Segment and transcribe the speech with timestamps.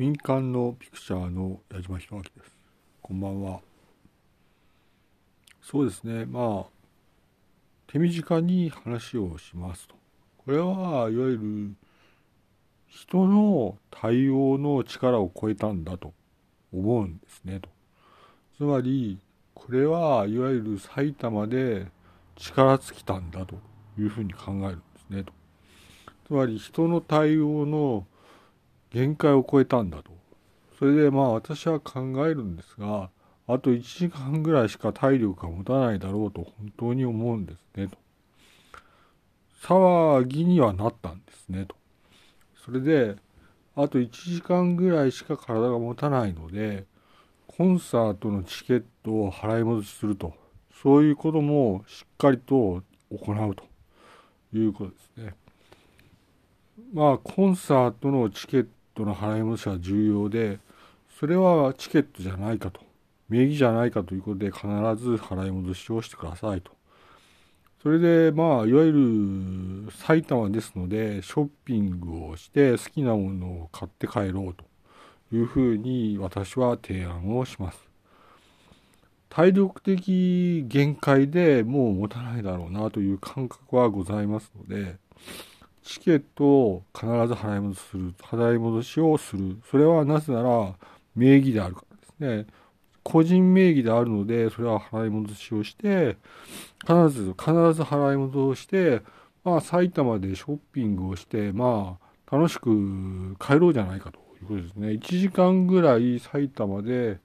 [0.00, 2.56] 民間のピクチャーの矢島弘明です。
[3.02, 3.60] こんばんは。
[5.60, 6.66] そうですね、まあ、
[7.86, 9.94] 手短に話をしますと。
[10.38, 11.74] これはいわゆる
[12.86, 16.14] 人の対応の力を超えたんだと
[16.72, 17.68] 思うんですねと。
[18.56, 19.18] つまり、
[19.52, 21.88] これはいわゆる埼玉で
[22.36, 23.56] 力尽きたんだと
[23.98, 25.32] いうふうに考えるんですねと。
[26.26, 28.06] つまり人の対応の
[28.90, 30.10] 限界を超えたんだと。
[30.78, 33.10] それでまあ私は考えるんですが、
[33.46, 37.98] あと1時間ぐらいしか体力が持たないだろうと本当に思うんですねと。
[39.62, 41.76] 騒ぎにはなったんですねと。
[42.64, 43.16] それで、
[43.76, 46.84] あと1時間ぐらいしか体が持たないので、
[47.46, 50.34] コンサートのチケットを払い戻しすると。
[50.82, 53.64] そういうこともしっかりと行うと
[54.56, 55.34] いうことですね。
[56.94, 58.66] まあコンサートのチケッ
[59.00, 60.58] トの払い戻しは重要で
[61.18, 62.80] それはチケットじゃないかと
[63.28, 66.72] 名義じゃないかということで必ず払い戻しをしてくださいと。
[67.82, 74.64] それでまあいわゆる埼玉ですのでショッピングをして好きなものを買って帰ろうと
[75.34, 77.78] いうふうに私は提案をします。
[79.30, 84.96] 体力的限界でもう持たないだろうなという感覚はございますので、
[85.82, 89.58] チケットを必ず払い戻しする、払い戻しをする。
[89.70, 90.74] それはなぜなら
[91.14, 92.46] 名義であるからですね。
[93.02, 96.16] 個人名義であるので、それは払い戻しをして、
[96.82, 99.02] 必ず、必ず払い戻して、
[99.42, 104.88] まあ、埼玉でショッピングをして、まあ、楽しく帰ろうじゃないかということですね。
[104.88, 107.18] 1時間ぐらい埼玉で、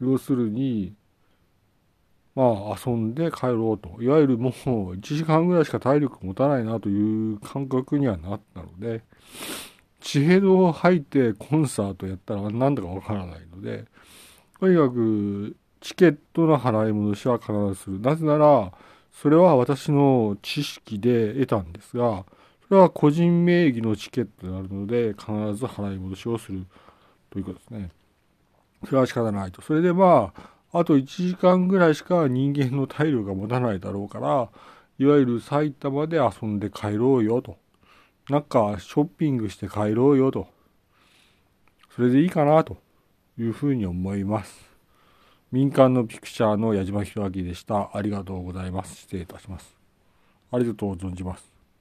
[0.00, 0.94] 要するに、
[2.34, 4.02] まあ遊んで帰ろうと。
[4.02, 9.02] いわゆるもう1時間ぐらいしか体力持たないなという感覚にはなったので、
[10.00, 13.84] 地平道を入ってコンサートやったら何だかわからないので、
[14.58, 18.00] とにかくチケットの払い戻しは必ずする。
[18.00, 18.72] なぜなら、
[19.12, 22.24] それは私の知識で得たんですが、
[22.68, 26.64] それは個人名義のチケットになるので、必ず払い戻しをする
[27.28, 27.90] ということですね。
[28.86, 29.60] それは仕方ないと。
[29.60, 34.48] それでまあ、あと1時間ぐらいしか人間の体力が持たないだろうから、
[34.98, 37.58] いわゆる埼玉で遊んで帰ろうよと。
[38.30, 40.46] なんかショッピングして帰ろうよと。
[41.94, 42.78] それでいいかなと
[43.38, 44.72] いうふうに思います。
[45.50, 47.90] 民間のピクチャーの矢島弘明でした。
[47.94, 48.96] ありがとうございます。
[48.96, 49.76] 失礼いたします。
[50.50, 51.51] ありがとう存じます。